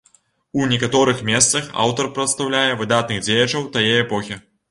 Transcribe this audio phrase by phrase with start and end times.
[0.61, 4.39] У некаторых месцах аўтар прадстаўляе выдатных дзеячаў тае эпохі.